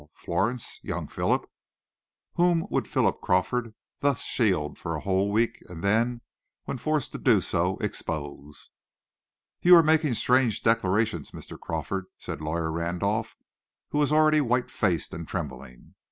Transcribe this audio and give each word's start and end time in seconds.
Florence? 0.15 0.79
Young 0.81 1.07
Philip? 1.07 1.47
Whom 2.33 2.65
would 2.71 2.87
Philip 2.87 3.21
Crawford 3.21 3.75
thus 3.99 4.23
shield 4.23 4.79
for 4.79 4.95
a 4.95 4.99
whole 5.01 5.31
week, 5.31 5.61
and 5.69 5.83
then, 5.83 6.21
when 6.65 6.79
forced 6.79 7.11
to 7.11 7.19
do 7.19 7.39
so, 7.39 7.77
expose? 7.77 8.71
"You 9.61 9.75
are 9.75 9.83
making 9.83 10.15
strange 10.15 10.63
declarations, 10.63 11.29
Mr. 11.29 11.55
Crawford," 11.59 12.05
said 12.17 12.41
Lawyer 12.41 12.71
Randolph, 12.71 13.35
who 13.89 13.99
was 13.99 14.11
already 14.11 14.41
white 14.41 14.71
faced 14.71 15.13
and 15.13 15.27
trembling. 15.27 15.93